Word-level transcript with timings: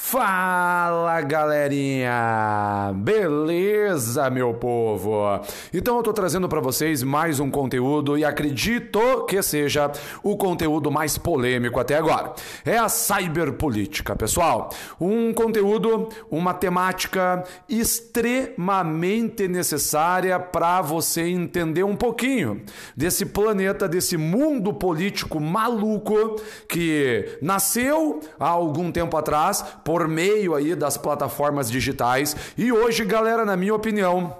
Fala 0.00 1.20
galerinha! 1.20 2.92
Beleza, 2.94 4.30
meu 4.30 4.54
povo? 4.54 5.38
Então 5.74 5.98
eu 5.98 6.02
tô 6.02 6.14
trazendo 6.14 6.48
para 6.48 6.60
vocês 6.60 7.02
mais 7.02 7.40
um 7.40 7.50
conteúdo 7.50 8.16
e 8.16 8.24
acredito 8.24 9.26
que 9.26 9.42
seja 9.42 9.90
o 10.22 10.34
conteúdo 10.34 10.90
mais 10.90 11.18
polêmico 11.18 11.78
até 11.78 11.96
agora. 11.96 12.32
É 12.64 12.78
a 12.78 12.88
cyberpolítica, 12.88 14.16
pessoal. 14.16 14.70
Um 14.98 15.34
conteúdo, 15.34 16.08
uma 16.30 16.54
temática 16.54 17.44
extremamente 17.68 19.46
necessária 19.46 20.38
para 20.38 20.80
você 20.80 21.22
entender 21.22 21.82
um 21.82 21.96
pouquinho 21.96 22.62
desse 22.96 23.26
planeta, 23.26 23.86
desse 23.86 24.16
mundo 24.16 24.72
político 24.72 25.38
maluco 25.38 26.36
que 26.66 27.36
nasceu 27.42 28.20
há 28.40 28.48
algum 28.48 28.90
tempo 28.90 29.14
atrás 29.14 29.62
por 29.88 30.06
meio 30.06 30.54
aí 30.54 30.74
das 30.74 30.98
plataformas 30.98 31.70
digitais. 31.70 32.36
E 32.58 32.70
hoje, 32.70 33.06
galera, 33.06 33.42
na 33.42 33.56
minha 33.56 33.74
opinião, 33.74 34.36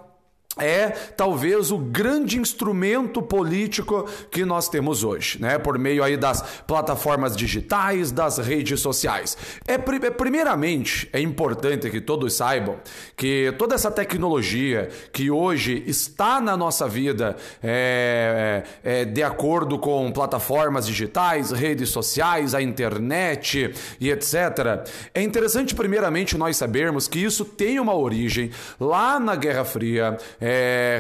é 0.60 0.90
talvez 0.90 1.70
o 1.70 1.78
grande 1.78 2.38
instrumento 2.38 3.22
político 3.22 4.08
que 4.30 4.44
nós 4.44 4.68
temos 4.68 5.04
hoje, 5.04 5.40
né? 5.40 5.58
Por 5.58 5.78
meio 5.78 6.02
aí 6.02 6.16
das 6.16 6.42
plataformas 6.66 7.36
digitais, 7.36 8.10
das 8.10 8.38
redes 8.38 8.80
sociais. 8.80 9.36
É, 9.66 9.74
é 9.74 10.10
primeiramente 10.10 11.08
é 11.12 11.20
importante 11.20 11.90
que 11.90 12.00
todos 12.00 12.34
saibam 12.34 12.76
que 13.16 13.52
toda 13.58 13.74
essa 13.74 13.90
tecnologia 13.90 14.88
que 15.12 15.30
hoje 15.30 15.82
está 15.86 16.40
na 16.40 16.56
nossa 16.56 16.88
vida 16.88 17.36
é, 17.62 18.62
é, 18.82 19.00
é 19.00 19.04
de 19.04 19.22
acordo 19.22 19.78
com 19.78 20.10
plataformas 20.12 20.86
digitais, 20.86 21.50
redes 21.50 21.90
sociais, 21.90 22.54
a 22.54 22.62
internet 22.62 23.72
e 24.00 24.10
etc. 24.10 24.88
É 25.14 25.22
interessante 25.22 25.74
primeiramente 25.74 26.36
nós 26.36 26.56
sabermos 26.56 27.08
que 27.08 27.18
isso 27.18 27.44
tem 27.44 27.78
uma 27.78 27.94
origem 27.94 28.50
lá 28.78 29.18
na 29.18 29.34
Guerra 29.34 29.64
Fria 29.64 30.16
é, 30.40 30.47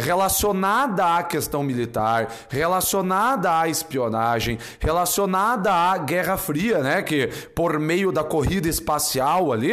relacionada 0.02 1.16
à 1.16 1.22
questão 1.22 1.62
militar, 1.62 2.28
relacionada 2.48 3.58
à 3.58 3.68
espionagem, 3.68 4.58
relacionada 4.80 5.72
à 5.72 5.98
Guerra 5.98 6.36
Fria, 6.36 6.78
né? 6.78 7.02
Que 7.02 7.28
por 7.54 7.78
meio 7.78 8.12
da 8.12 8.24
corrida 8.24 8.68
espacial 8.68 9.52
ali 9.52 9.72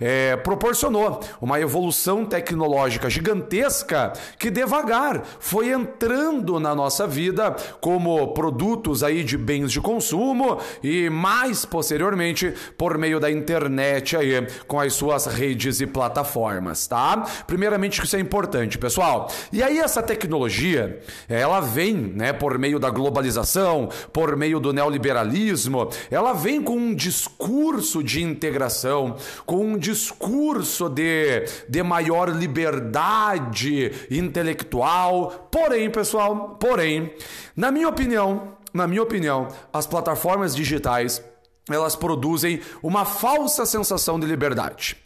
é, 0.00 0.36
proporcionou 0.36 1.20
uma 1.40 1.60
evolução 1.60 2.24
tecnológica 2.24 3.08
gigantesca 3.08 4.12
que 4.38 4.50
devagar 4.50 5.22
foi 5.38 5.70
entrando 5.70 6.58
na 6.58 6.74
nossa 6.74 7.06
vida 7.06 7.54
como 7.80 8.34
produtos 8.34 9.02
aí 9.02 9.22
de 9.22 9.36
bens 9.36 9.70
de 9.70 9.80
consumo 9.80 10.58
e 10.82 11.08
mais 11.10 11.64
posteriormente 11.64 12.52
por 12.76 12.98
meio 12.98 13.20
da 13.20 13.30
internet 13.30 14.16
aí 14.16 14.46
com 14.66 14.80
as 14.80 14.92
suas 14.94 15.26
redes 15.26 15.80
e 15.80 15.86
plataformas, 15.86 16.86
tá? 16.86 17.24
Primeiramente 17.46 18.02
isso 18.02 18.16
é 18.16 18.20
importante, 18.20 18.78
pessoal. 18.78 19.13
E 19.52 19.62
aí 19.62 19.78
essa 19.78 20.02
tecnologia, 20.02 21.00
ela 21.28 21.60
vem, 21.60 21.94
né, 21.94 22.32
por 22.32 22.58
meio 22.58 22.78
da 22.78 22.90
globalização, 22.90 23.88
por 24.12 24.36
meio 24.36 24.60
do 24.60 24.72
neoliberalismo, 24.72 25.88
ela 26.10 26.32
vem 26.32 26.62
com 26.62 26.76
um 26.76 26.94
discurso 26.94 28.02
de 28.02 28.22
integração, 28.22 29.16
com 29.46 29.64
um 29.64 29.78
discurso 29.78 30.88
de, 30.88 31.44
de 31.68 31.82
maior 31.82 32.28
liberdade 32.28 33.92
intelectual. 34.10 35.48
Porém, 35.50 35.90
pessoal, 35.90 36.56
porém, 36.60 37.12
na 37.56 37.70
minha 37.70 37.88
opinião, 37.88 38.54
na 38.72 38.86
minha 38.86 39.02
opinião, 39.02 39.48
as 39.72 39.86
plataformas 39.86 40.54
digitais 40.54 41.22
elas 41.70 41.96
produzem 41.96 42.60
uma 42.82 43.04
falsa 43.04 43.64
sensação 43.64 44.20
de 44.20 44.26
liberdade. 44.26 44.96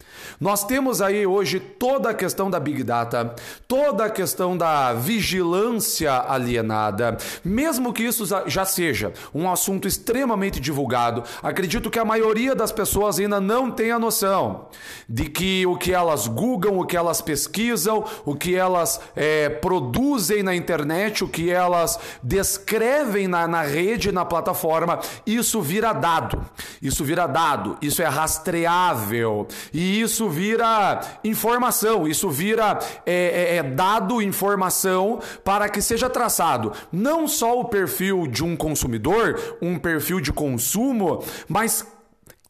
Nós 0.41 0.65
temos 0.65 1.01
aí 1.01 1.27
hoje 1.27 1.61
toda 1.61 2.11
a 2.11 2.15
questão 2.15 2.51
da 2.51 2.59
Big 2.59 2.83
Data, 2.83 3.35
toda 3.67 4.05
a 4.05 4.11
questão 4.11 4.57
da 4.57 4.93
vigilância 4.95 6.13
alienada. 6.29 7.17
Mesmo 7.45 7.93
que 7.93 8.03
isso 8.03 8.25
já 8.47 8.65
seja 8.65 9.13
um 9.35 9.51
assunto 9.51 9.87
extremamente 9.87 10.61
divulgado, 10.61 11.23
acredito 11.43 11.91
que 11.91 11.99
a 11.99 12.05
maioria 12.05 12.55
das 12.55 12.73
pessoas 12.73 13.19
ainda 13.19 13.41
não 13.41 13.71
tem 13.71 13.91
a 13.91 13.99
noção 13.99 14.67
de 15.09 15.25
que 15.29 15.67
o 15.67 15.77
que 15.77 15.93
elas 15.93 16.27
googlam, 16.27 16.79
o 16.79 16.87
que 16.87 16.97
elas 16.97 17.21
pesquisam, 17.21 18.05
o 18.25 18.35
que 18.35 18.55
elas 18.55 19.01
é, 19.15 19.49
produzem 19.49 20.43
na 20.43 20.55
internet, 20.55 21.23
o 21.25 21.29
que 21.29 21.51
elas 21.51 21.99
descrevem 22.23 23.29
na, 23.29 23.47
na 23.47 23.63
rede, 23.63 24.13
na 24.13 24.25
plataforma, 24.25 25.01
isso 25.27 25.61
vira 25.61 25.93
dado. 25.93 26.45
Isso 26.81 27.05
vira 27.05 27.27
dado, 27.27 27.77
isso 27.83 28.03
é 28.03 28.07
rastreável 28.07 29.47
e 29.73 30.01
isso 30.01 30.18
vira 30.27 31.01
informação, 31.23 32.09
isso 32.09 32.31
vira 32.31 32.79
é, 33.05 33.13
é, 33.13 33.57
é, 33.57 33.63
dado 33.63 34.23
informação 34.23 35.21
para 35.45 35.69
que 35.69 35.83
seja 35.83 36.09
traçado. 36.09 36.73
Não 36.91 37.29
só 37.29 37.61
o 37.61 37.67
perfil 37.67 38.27
de 38.27 38.43
um 38.43 38.57
consumidor, 38.57 39.59
um 39.61 39.79
perfil 39.79 40.19
de 40.19 40.33
consumo, 40.33 41.23
mas 41.47 41.87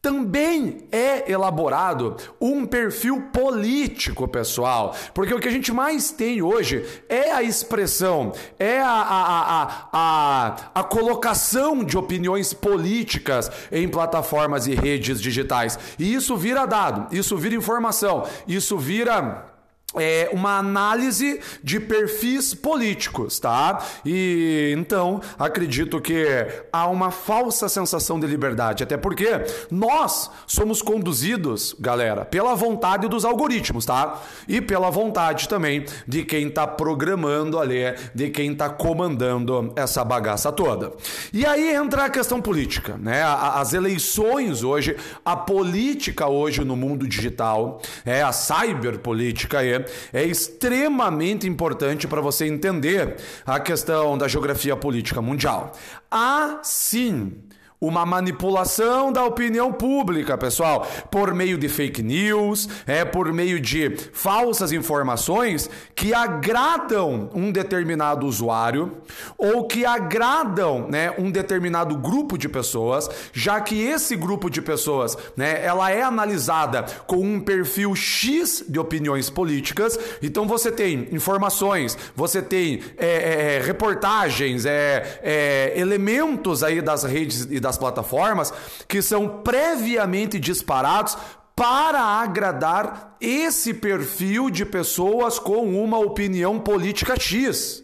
também 0.01 0.87
é 0.91 1.29
elaborado 1.29 2.15
um 2.39 2.65
perfil 2.65 3.21
político, 3.33 4.27
pessoal. 4.27 4.95
Porque 5.13 5.33
o 5.33 5.39
que 5.39 5.47
a 5.47 5.51
gente 5.51 5.73
mais 5.73 6.11
tem 6.11 6.41
hoje 6.41 6.85
é 7.09 7.31
a 7.31 7.43
expressão, 7.43 8.33
é 8.57 8.79
a, 8.79 8.87
a, 8.87 9.61
a, 9.61 9.89
a, 9.91 10.55
a 10.75 10.83
colocação 10.83 11.83
de 11.83 11.97
opiniões 11.97 12.53
políticas 12.53 13.51
em 13.71 13.89
plataformas 13.89 14.67
e 14.67 14.75
redes 14.75 15.19
digitais. 15.19 15.77
E 15.99 16.13
isso 16.13 16.37
vira 16.37 16.65
dado, 16.65 17.13
isso 17.13 17.35
vira 17.37 17.55
informação, 17.55 18.25
isso 18.47 18.77
vira 18.77 19.48
é 19.95 20.29
uma 20.31 20.57
análise 20.57 21.39
de 21.63 21.79
perfis 21.79 22.53
políticos, 22.53 23.39
tá? 23.39 23.83
E 24.05 24.73
então 24.77 25.21
acredito 25.37 25.99
que 25.99 26.25
há 26.71 26.87
uma 26.87 27.11
falsa 27.11 27.67
sensação 27.67 28.19
de 28.19 28.27
liberdade, 28.27 28.83
até 28.83 28.97
porque 28.97 29.27
nós 29.71 30.29
somos 30.45 30.81
conduzidos, 30.81 31.75
galera, 31.79 32.23
pela 32.25 32.53
vontade 32.55 33.07
dos 33.07 33.25
algoritmos, 33.25 33.85
tá? 33.85 34.21
E 34.47 34.61
pela 34.61 34.89
vontade 34.89 35.47
também 35.47 35.85
de 36.07 36.23
quem 36.23 36.47
está 36.47 36.67
programando 36.67 37.59
ali, 37.59 37.79
de 38.13 38.29
quem 38.29 38.51
está 38.51 38.69
comandando 38.69 39.73
essa 39.75 40.03
bagaça 40.03 40.51
toda. 40.51 40.93
E 41.33 41.45
aí 41.45 41.73
entra 41.73 42.05
a 42.05 42.09
questão 42.09 42.41
política, 42.41 42.97
né? 42.97 43.23
As 43.23 43.73
eleições 43.73 44.63
hoje, 44.63 44.95
a 45.25 45.35
política 45.35 46.27
hoje 46.27 46.63
no 46.63 46.75
mundo 46.75 47.07
digital, 47.07 47.81
é 48.05 48.21
a 48.21 48.31
cyberpolítica 48.31 49.59
aí 49.59 49.78
é 50.13 50.23
extremamente 50.23 51.47
importante 51.47 52.07
para 52.07 52.21
você 52.21 52.45
entender 52.45 53.15
a 53.45 53.59
questão 53.59 54.17
da 54.17 54.27
geografia 54.27 54.75
política 54.75 55.21
mundial. 55.21 55.73
Há 56.09 56.59
sim 56.63 57.33
uma 57.81 58.05
manipulação 58.05 59.11
da 59.11 59.23
opinião 59.23 59.71
pública, 59.71 60.37
pessoal, 60.37 60.85
por 61.09 61.33
meio 61.33 61.57
de 61.57 61.69
fake 61.69 62.03
news, 62.03 62.67
é 62.85 63.05
por 63.05 63.31
meio 63.31 63.59
de 63.59 63.95
falsas 64.11 64.73
informações 64.73 65.69
que 65.95 66.13
agradam 66.13 67.29
um 67.33 67.51
determinado 67.51 68.25
usuário 68.25 68.97
ou 69.37 69.65
que 69.65 69.85
agradam, 69.85 70.87
né, 70.89 71.13
um 71.17 71.31
determinado 71.31 71.95
grupo 71.95 72.37
de 72.37 72.49
pessoas, 72.49 73.09
já 73.31 73.61
que 73.61 73.81
esse 73.81 74.13
grupo 74.15 74.49
de 74.49 74.61
pessoas, 74.61 75.17
né, 75.37 75.63
ela 75.63 75.89
é 75.89 76.01
analisada 76.01 76.85
com 77.07 77.17
um 77.17 77.39
perfil 77.39 77.95
X 77.95 78.63
de 78.67 78.77
opiniões 78.77 79.29
políticas. 79.29 79.97
Então 80.21 80.45
você 80.45 80.69
tem 80.69 81.07
informações, 81.13 81.97
você 82.13 82.41
tem 82.41 82.81
é, 82.97 83.55
é, 83.57 83.61
reportagens, 83.61 84.65
é, 84.65 85.19
é 85.23 85.73
elementos 85.77 86.61
aí 86.61 86.81
das 86.81 87.03
redes 87.03 87.47
e 87.49 87.59
das 87.59 87.68
das 87.69 87.77
plataformas 87.77 88.51
que 88.87 89.01
são 89.01 89.41
previamente 89.43 90.39
disparados 90.39 91.15
para 91.55 91.99
agradar 91.99 93.15
esse 93.21 93.73
perfil 93.73 94.49
de 94.49 94.65
pessoas 94.65 95.37
com 95.37 95.83
uma 95.83 95.99
opinião 95.99 96.59
política 96.59 97.19
X. 97.19 97.83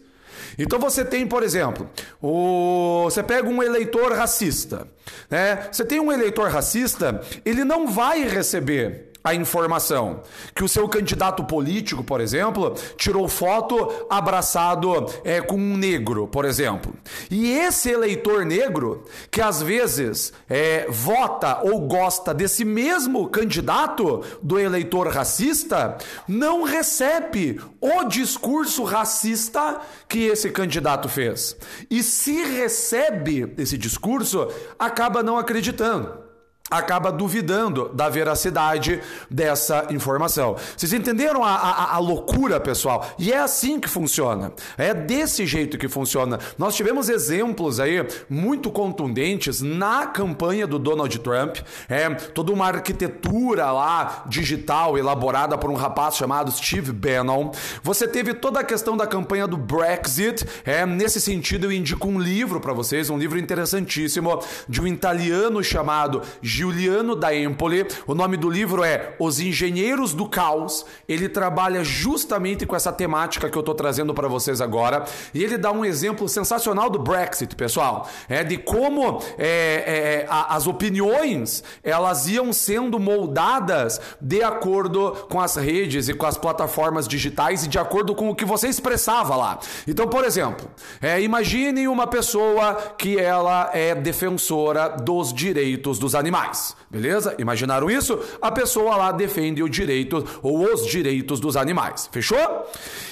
Então 0.58 0.78
você 0.78 1.04
tem, 1.04 1.26
por 1.26 1.42
exemplo, 1.42 1.88
o... 2.20 3.04
você 3.04 3.22
pega 3.22 3.48
um 3.48 3.62
eleitor 3.62 4.12
racista. 4.12 4.88
Né? 5.30 5.68
Você 5.70 5.84
tem 5.84 6.00
um 6.00 6.10
eleitor 6.10 6.48
racista, 6.50 7.20
ele 7.44 7.64
não 7.64 7.86
vai 7.86 8.26
receber 8.26 9.05
a 9.26 9.34
informação 9.34 10.20
que 10.54 10.62
o 10.62 10.68
seu 10.68 10.88
candidato 10.88 11.42
político, 11.42 12.04
por 12.04 12.20
exemplo, 12.20 12.74
tirou 12.96 13.26
foto 13.26 14.06
abraçado 14.08 15.06
é, 15.24 15.40
com 15.40 15.56
um 15.56 15.76
negro, 15.76 16.28
por 16.28 16.44
exemplo. 16.44 16.94
E 17.28 17.50
esse 17.50 17.90
eleitor 17.90 18.44
negro, 18.46 19.04
que 19.28 19.40
às 19.40 19.60
vezes 19.60 20.32
é, 20.48 20.86
vota 20.88 21.60
ou 21.64 21.80
gosta 21.80 22.32
desse 22.32 22.64
mesmo 22.64 23.28
candidato 23.28 24.22
do 24.40 24.60
eleitor 24.60 25.08
racista, 25.08 25.98
não 26.28 26.62
recebe 26.62 27.60
o 27.80 28.04
discurso 28.04 28.84
racista 28.84 29.80
que 30.08 30.20
esse 30.20 30.50
candidato 30.50 31.08
fez. 31.08 31.56
E 31.90 32.00
se 32.00 32.44
recebe 32.44 33.52
esse 33.58 33.76
discurso, 33.76 34.46
acaba 34.78 35.20
não 35.20 35.36
acreditando. 35.36 36.25
Acaba 36.70 37.12
duvidando 37.12 37.88
da 37.92 38.08
veracidade 38.08 39.00
dessa 39.30 39.86
informação. 39.90 40.56
Vocês 40.76 40.92
entenderam 40.92 41.44
a, 41.44 41.54
a, 41.54 41.94
a, 41.94 41.98
loucura, 41.98 42.58
pessoal? 42.58 43.08
E 43.18 43.32
é 43.32 43.38
assim 43.38 43.78
que 43.78 43.88
funciona. 43.88 44.52
É 44.76 44.92
desse 44.92 45.46
jeito 45.46 45.78
que 45.78 45.88
funciona. 45.88 46.38
Nós 46.58 46.74
tivemos 46.74 47.08
exemplos 47.08 47.78
aí 47.78 48.06
muito 48.28 48.70
contundentes 48.70 49.60
na 49.60 50.06
campanha 50.06 50.66
do 50.66 50.78
Donald 50.78 51.16
Trump. 51.20 51.58
É 51.88 52.10
toda 52.10 52.52
uma 52.52 52.66
arquitetura 52.66 53.70
lá 53.70 54.24
digital 54.26 54.98
elaborada 54.98 55.56
por 55.56 55.70
um 55.70 55.74
rapaz 55.74 56.16
chamado 56.16 56.50
Steve 56.50 56.92
Bannon. 56.92 57.52
Você 57.82 58.08
teve 58.08 58.34
toda 58.34 58.60
a 58.60 58.64
questão 58.64 58.96
da 58.96 59.06
campanha 59.06 59.46
do 59.46 59.56
Brexit. 59.56 60.44
É 60.64 60.84
nesse 60.84 61.20
sentido 61.20 61.66
eu 61.66 61.72
indico 61.72 62.08
um 62.08 62.18
livro 62.18 62.60
para 62.60 62.72
vocês, 62.72 63.08
um 63.08 63.18
livro 63.18 63.38
interessantíssimo 63.38 64.40
de 64.68 64.80
um 64.80 64.86
italiano 64.86 65.62
chamado 65.62 66.22
Giuliano 66.56 67.14
da 67.14 67.36
Empoli. 67.36 67.86
O 68.06 68.14
nome 68.14 68.38
do 68.38 68.48
livro 68.48 68.82
é 68.82 69.14
Os 69.18 69.38
Engenheiros 69.38 70.14
do 70.14 70.26
Caos. 70.26 70.86
Ele 71.06 71.28
trabalha 71.28 71.84
justamente 71.84 72.64
com 72.64 72.74
essa 72.74 72.90
temática 72.90 73.50
que 73.50 73.58
eu 73.58 73.60
estou 73.60 73.74
trazendo 73.74 74.14
para 74.14 74.26
vocês 74.26 74.62
agora. 74.62 75.04
E 75.34 75.44
ele 75.44 75.58
dá 75.58 75.70
um 75.70 75.84
exemplo 75.84 76.26
sensacional 76.26 76.88
do 76.88 76.98
Brexit, 76.98 77.54
pessoal. 77.54 78.08
É 78.26 78.42
de 78.42 78.56
como 78.56 79.22
é, 79.36 80.24
é, 80.24 80.26
a, 80.30 80.56
as 80.56 80.66
opiniões 80.66 81.62
elas 81.82 82.26
iam 82.26 82.50
sendo 82.54 82.98
moldadas 82.98 84.00
de 84.18 84.42
acordo 84.42 85.12
com 85.28 85.38
as 85.38 85.56
redes 85.56 86.08
e 86.08 86.14
com 86.14 86.24
as 86.24 86.38
plataformas 86.38 87.06
digitais 87.06 87.64
e 87.64 87.68
de 87.68 87.78
acordo 87.78 88.14
com 88.14 88.30
o 88.30 88.34
que 88.34 88.46
você 88.46 88.66
expressava 88.66 89.36
lá. 89.36 89.58
Então, 89.86 90.08
por 90.08 90.24
exemplo, 90.24 90.70
é, 91.02 91.20
imagine 91.20 91.86
uma 91.86 92.06
pessoa 92.06 92.94
que 92.96 93.18
ela 93.18 93.70
é 93.74 93.94
defensora 93.94 94.88
dos 94.88 95.34
direitos 95.34 95.98
dos 95.98 96.14
animais 96.14 96.45
animais. 96.46 96.76
Beleza? 96.90 97.34
Imaginaram 97.38 97.90
isso? 97.90 98.18
A 98.40 98.50
pessoa 98.50 98.96
lá 98.96 99.12
defende 99.12 99.62
o 99.62 99.68
direito 99.68 100.24
ou 100.42 100.72
os 100.72 100.86
direitos 100.86 101.40
dos 101.40 101.56
animais. 101.56 102.08
Fechou? 102.12 102.38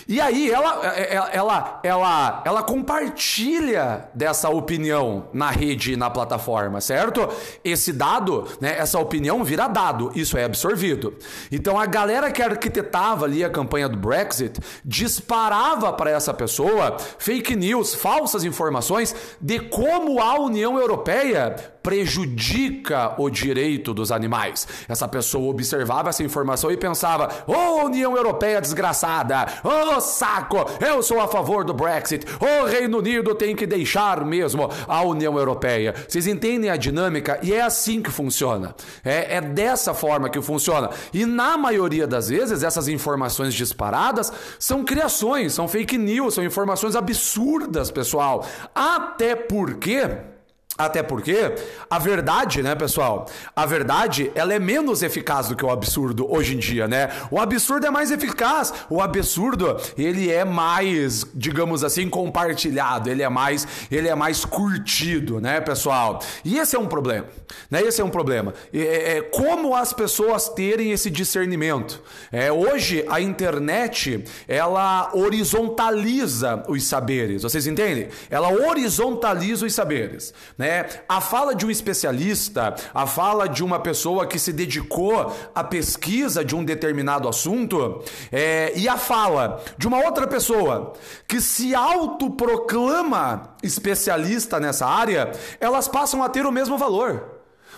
E 0.06 0.20
aí 0.20 0.50
ela, 0.50 0.86
ela, 0.86 1.30
ela, 1.32 1.80
ela, 1.82 2.42
ela 2.44 2.62
compartilha 2.62 4.08
dessa 4.14 4.48
opinião 4.48 5.28
na 5.32 5.50
rede 5.50 5.92
e 5.92 5.96
na 5.96 6.10
plataforma, 6.10 6.80
certo? 6.80 7.28
Esse 7.64 7.92
dado, 7.92 8.46
né, 8.60 8.76
essa 8.78 8.98
opinião 8.98 9.42
vira 9.42 9.66
dado, 9.66 10.12
isso 10.14 10.36
é 10.36 10.44
absorvido. 10.44 11.14
Então 11.50 11.78
a 11.78 11.86
galera 11.86 12.30
que 12.30 12.42
arquitetava 12.42 13.24
ali 13.24 13.42
a 13.42 13.50
campanha 13.50 13.88
do 13.88 13.96
Brexit 13.96 14.60
disparava 14.84 15.92
para 15.92 16.10
essa 16.10 16.34
pessoa 16.34 16.96
fake 17.18 17.56
news, 17.56 17.94
falsas 17.94 18.44
informações 18.44 19.14
de 19.40 19.60
como 19.60 20.20
a 20.20 20.38
União 20.38 20.78
Europeia 20.78 21.74
prejudica 21.84 23.14
o 23.18 23.28
direito 23.28 23.92
dos 23.92 24.10
animais. 24.10 24.66
Essa 24.88 25.06
pessoa 25.06 25.50
observava 25.50 26.08
essa 26.08 26.22
informação 26.22 26.70
e 26.70 26.76
pensava: 26.78 27.28
Ô 27.46 27.52
oh, 27.52 27.84
União 27.84 28.16
Europeia 28.16 28.60
desgraçada! 28.60 29.46
Saco! 30.00 30.66
Eu 30.80 31.02
sou 31.02 31.20
a 31.20 31.28
favor 31.28 31.64
do 31.64 31.74
Brexit! 31.74 32.26
O 32.40 32.66
Reino 32.66 32.98
Unido 32.98 33.34
tem 33.34 33.54
que 33.54 33.66
deixar 33.66 34.24
mesmo 34.24 34.70
a 34.86 35.02
União 35.02 35.38
Europeia. 35.38 35.94
Vocês 36.08 36.26
entendem 36.26 36.70
a 36.70 36.76
dinâmica? 36.76 37.38
E 37.42 37.52
é 37.52 37.62
assim 37.62 38.02
que 38.02 38.10
funciona. 38.10 38.74
É, 39.04 39.36
é 39.36 39.40
dessa 39.40 39.94
forma 39.94 40.28
que 40.28 40.40
funciona. 40.40 40.90
E 41.12 41.24
na 41.26 41.56
maioria 41.56 42.06
das 42.06 42.28
vezes, 42.28 42.62
essas 42.62 42.88
informações 42.88 43.54
disparadas 43.54 44.32
são 44.58 44.84
criações, 44.84 45.52
são 45.52 45.68
fake 45.68 45.98
news, 45.98 46.34
são 46.34 46.44
informações 46.44 46.96
absurdas, 46.96 47.90
pessoal. 47.90 48.46
Até 48.74 49.34
porque. 49.34 50.33
Até 50.76 51.04
porque 51.04 51.54
a 51.88 52.00
verdade, 52.00 52.60
né, 52.60 52.74
pessoal? 52.74 53.26
A 53.54 53.64
verdade, 53.64 54.32
ela 54.34 54.52
é 54.52 54.58
menos 54.58 55.04
eficaz 55.04 55.46
do 55.46 55.54
que 55.54 55.64
o 55.64 55.70
absurdo 55.70 56.26
hoje 56.28 56.56
em 56.56 56.58
dia, 56.58 56.88
né? 56.88 57.10
O 57.30 57.38
absurdo 57.38 57.86
é 57.86 57.90
mais 57.90 58.10
eficaz. 58.10 58.74
O 58.90 59.00
absurdo, 59.00 59.76
ele 59.96 60.32
é 60.32 60.44
mais, 60.44 61.24
digamos 61.32 61.84
assim, 61.84 62.08
compartilhado, 62.08 63.08
ele 63.08 63.22
é 63.22 63.28
mais, 63.28 63.68
ele 63.88 64.08
é 64.08 64.16
mais 64.16 64.44
curtido, 64.44 65.40
né, 65.40 65.60
pessoal? 65.60 66.18
E 66.44 66.58
esse 66.58 66.74
é 66.74 66.78
um 66.78 66.88
problema, 66.88 67.28
né? 67.70 67.80
Esse 67.80 68.00
é 68.00 68.04
um 68.04 68.10
problema. 68.10 68.52
É, 68.72 69.18
é 69.18 69.22
como 69.22 69.76
as 69.76 69.92
pessoas 69.92 70.48
terem 70.48 70.90
esse 70.90 71.08
discernimento. 71.08 72.02
É, 72.32 72.50
hoje 72.50 73.04
a 73.08 73.20
internet, 73.20 74.24
ela 74.48 75.12
horizontaliza 75.14 76.64
os 76.66 76.82
saberes. 76.82 77.44
Vocês 77.44 77.68
entendem? 77.68 78.08
Ela 78.28 78.48
horizontaliza 78.48 79.64
os 79.64 79.72
saberes, 79.72 80.34
né? 80.58 80.63
Né? 80.64 80.86
A 81.06 81.20
fala 81.20 81.54
de 81.54 81.66
um 81.66 81.70
especialista, 81.70 82.74
a 82.94 83.06
fala 83.06 83.46
de 83.46 83.62
uma 83.62 83.78
pessoa 83.78 84.26
que 84.26 84.38
se 84.38 84.50
dedicou 84.50 85.30
à 85.54 85.62
pesquisa 85.62 86.42
de 86.42 86.56
um 86.56 86.64
determinado 86.64 87.28
assunto, 87.28 88.02
é, 88.32 88.72
e 88.74 88.88
a 88.88 88.96
fala 88.96 89.62
de 89.76 89.86
uma 89.86 90.02
outra 90.02 90.26
pessoa 90.26 90.94
que 91.28 91.38
se 91.38 91.74
autoproclama 91.74 93.54
especialista 93.62 94.58
nessa 94.58 94.86
área, 94.86 95.32
elas 95.60 95.86
passam 95.86 96.22
a 96.22 96.30
ter 96.30 96.46
o 96.46 96.52
mesmo 96.52 96.78
valor. 96.78 97.33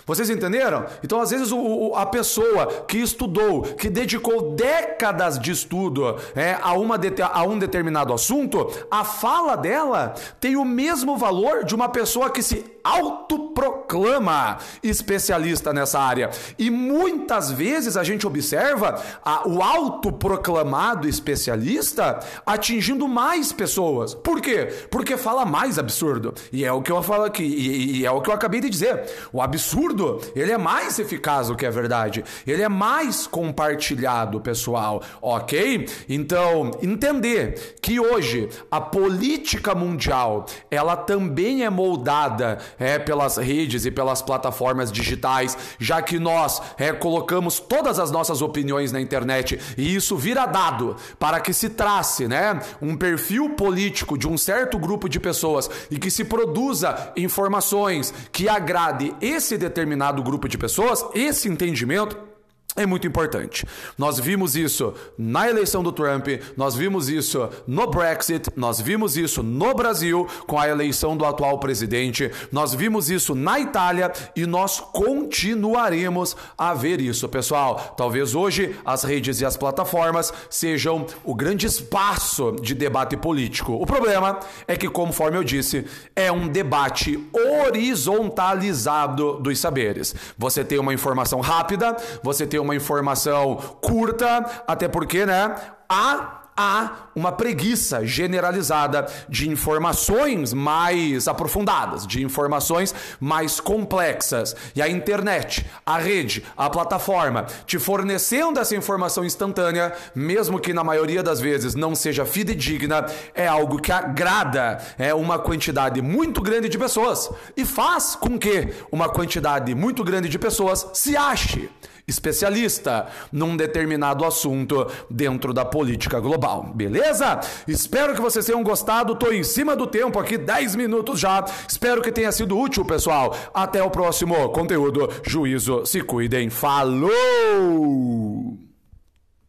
Vocês 0.07 0.29
entenderam? 0.29 0.85
Então, 1.03 1.19
às 1.19 1.31
vezes, 1.31 1.51
o, 1.51 1.57
o, 1.57 1.95
a 1.97 2.05
pessoa 2.05 2.85
que 2.87 2.97
estudou, 2.97 3.61
que 3.61 3.89
dedicou 3.89 4.55
décadas 4.55 5.37
de 5.37 5.51
estudo 5.51 6.15
é, 6.33 6.57
a, 6.61 6.71
uma 6.73 6.97
de, 6.97 7.13
a 7.21 7.43
um 7.43 7.59
determinado 7.59 8.13
assunto, 8.13 8.71
a 8.89 9.03
fala 9.03 9.57
dela 9.57 10.15
tem 10.39 10.55
o 10.55 10.63
mesmo 10.63 11.17
valor 11.17 11.65
de 11.65 11.75
uma 11.75 11.89
pessoa 11.89 12.29
que 12.29 12.41
se 12.41 12.77
autoproclama 12.87 14.59
especialista 14.81 15.73
nessa 15.73 15.99
área. 15.99 16.29
E 16.57 16.69
muitas 16.69 17.51
vezes 17.51 17.97
a 17.97 18.03
gente 18.03 18.25
observa 18.25 19.01
a, 19.25 19.45
o 19.45 19.61
autoproclamado 19.61 21.05
especialista 21.05 22.19
atingindo 22.45 23.07
mais 23.09 23.51
pessoas. 23.51 24.15
Por 24.15 24.39
quê? 24.39 24.67
Porque 24.89 25.17
fala 25.17 25.45
mais 25.45 25.77
absurdo. 25.77 26.33
E 26.49 26.63
é 26.63 26.71
o 26.71 26.81
que 26.81 26.91
eu 26.91 27.03
falo 27.03 27.23
aqui, 27.23 27.43
e, 27.43 27.97
e 27.97 28.05
é 28.05 28.11
o 28.11 28.21
que 28.21 28.29
eu 28.29 28.33
acabei 28.33 28.61
de 28.61 28.69
dizer. 28.69 29.03
O 29.33 29.41
absurdo 29.41 29.96
ele 30.35 30.51
é 30.51 30.57
mais 30.57 30.99
eficaz 30.99 31.47
do 31.47 31.55
que 31.55 31.65
a 31.65 31.71
verdade. 31.71 32.23
Ele 32.45 32.61
é 32.61 32.69
mais 32.69 33.27
compartilhado, 33.27 34.39
pessoal, 34.39 35.01
ok? 35.21 35.87
Então, 36.07 36.71
entender 36.81 37.75
que 37.81 37.99
hoje 37.99 38.49
a 38.69 38.79
política 38.79 39.73
mundial, 39.73 40.45
ela 40.69 40.95
também 40.95 41.63
é 41.63 41.69
moldada 41.69 42.57
é, 42.79 42.99
pelas 42.99 43.37
redes 43.37 43.85
e 43.85 43.91
pelas 43.91 44.21
plataformas 44.21 44.91
digitais, 44.91 45.57
já 45.79 46.01
que 46.01 46.19
nós 46.19 46.61
é, 46.77 46.91
colocamos 46.91 47.59
todas 47.59 47.99
as 47.99 48.11
nossas 48.11 48.41
opiniões 48.41 48.91
na 48.91 49.01
internet 49.01 49.59
e 49.77 49.95
isso 49.95 50.15
vira 50.15 50.45
dado 50.45 50.95
para 51.19 51.39
que 51.39 51.53
se 51.53 51.69
trace, 51.69 52.27
né, 52.27 52.59
um 52.81 52.95
perfil 52.95 53.51
político 53.51 54.17
de 54.17 54.27
um 54.27 54.37
certo 54.37 54.77
grupo 54.77 55.07
de 55.09 55.19
pessoas 55.19 55.69
e 55.89 55.97
que 55.97 56.11
se 56.11 56.23
produza 56.23 57.11
informações 57.15 58.13
que 58.31 58.47
agrade 58.47 59.13
esse 59.21 59.57
determinado 59.57 59.86
determinado 59.87 60.21
grupo 60.21 60.49
de 60.49 60.57
pessoas, 60.57 61.05
esse 61.15 61.47
entendimento 61.47 62.26
é 62.75 62.85
muito 62.85 63.07
importante. 63.07 63.65
Nós 63.97 64.19
vimos 64.19 64.55
isso 64.55 64.93
na 65.17 65.49
eleição 65.49 65.81
do 65.81 65.91
Trump, 65.91 66.27
nós 66.55 66.75
vimos 66.75 67.09
isso 67.09 67.49
no 67.65 67.87
Brexit, 67.87 68.51
nós 68.55 68.79
vimos 68.79 69.17
isso 69.17 69.41
no 69.41 69.73
Brasil 69.73 70.27
com 70.45 70.59
a 70.59 70.67
eleição 70.67 71.17
do 71.17 71.25
atual 71.25 71.57
presidente, 71.59 72.31
nós 72.51 72.75
vimos 72.75 73.09
isso 73.09 73.33
na 73.33 73.59
Itália 73.59 74.13
e 74.35 74.45
nós 74.45 74.79
continuaremos 74.79 76.37
a 76.55 76.75
ver 76.75 77.01
isso, 77.01 77.27
pessoal. 77.27 77.95
Talvez 77.97 78.35
hoje 78.35 78.75
as 78.85 79.03
redes 79.03 79.41
e 79.41 79.45
as 79.45 79.57
plataformas 79.57 80.31
sejam 80.49 81.07
o 81.23 81.33
grande 81.33 81.65
espaço 81.65 82.55
de 82.61 82.75
debate 82.75 83.17
político. 83.17 83.73
O 83.73 83.87
problema 83.87 84.39
é 84.67 84.77
que, 84.77 84.87
conforme 84.87 85.37
eu 85.37 85.43
disse, 85.43 85.83
é 86.15 86.31
um 86.31 86.47
debate 86.47 87.27
horizontalizado 87.33 89.39
dos 89.39 89.59
saberes. 89.59 90.13
Você 90.37 90.63
tem 90.63 90.77
uma 90.77 90.93
informação 90.93 91.39
rápida, 91.39 91.97
você 92.21 92.45
tem 92.45 92.56
uma 92.59 92.67
uma 92.67 92.75
informação 92.75 93.55
curta, 93.81 94.63
até 94.67 94.87
porque, 94.87 95.25
né, 95.25 95.55
há 95.89 96.36
há 96.57 97.09
uma 97.15 97.31
preguiça 97.31 98.05
generalizada 98.05 99.07
de 99.29 99.47
informações 99.47 100.53
mais 100.53 101.27
aprofundadas, 101.27 102.05
de 102.05 102.23
informações 102.23 102.93
mais 103.19 103.59
complexas. 103.59 104.55
E 104.75 104.81
a 104.81 104.89
internet, 104.89 105.65
a 105.85 105.99
rede, 105.99 106.43
a 106.57 106.69
plataforma 106.69 107.45
te 107.65 107.77
fornecendo 107.77 108.59
essa 108.59 108.75
informação 108.75 109.23
instantânea, 109.23 109.93
mesmo 110.15 110.59
que 110.59 110.73
na 110.73 110.83
maioria 110.83 111.21
das 111.21 111.39
vezes 111.39 111.75
não 111.75 111.93
seja 111.95 112.25
fidedigna, 112.25 113.05
é 113.35 113.47
algo 113.47 113.79
que 113.79 113.91
agrada 113.91 114.79
é 114.97 115.13
uma 115.13 115.37
quantidade 115.37 116.01
muito 116.01 116.41
grande 116.41 116.69
de 116.69 116.77
pessoas 116.77 117.29
e 117.55 117.65
faz 117.65 118.15
com 118.15 118.37
que 118.37 118.73
uma 118.91 119.09
quantidade 119.09 119.73
muito 119.75 120.03
grande 120.03 120.29
de 120.29 120.39
pessoas 120.39 120.87
se 120.93 121.15
ache 121.15 121.69
especialista 122.07 123.07
num 123.33 123.57
determinado 123.57 124.23
assunto 124.23 124.87
dentro 125.09 125.53
da 125.53 125.65
política 125.65 126.21
global. 126.21 126.46
Beleza? 126.73 127.39
Espero 127.67 128.13
que 128.13 128.21
vocês 128.21 128.45
tenham 128.45 128.63
gostado. 128.63 129.15
Tô 129.15 129.31
em 129.31 129.43
cima 129.43 129.75
do 129.75 129.87
tempo 129.87 130.19
aqui, 130.19 130.37
10 130.37 130.75
minutos 130.75 131.19
já. 131.19 131.43
Espero 131.67 132.01
que 132.01 132.11
tenha 132.11 132.31
sido 132.31 132.57
útil, 132.57 132.85
pessoal. 132.85 133.35
Até 133.53 133.81
o 133.83 133.89
próximo 133.89 134.49
conteúdo. 134.49 135.09
Juízo, 135.23 135.85
se 135.85 136.01
cuidem. 136.01 136.49
Falou! 136.49 137.07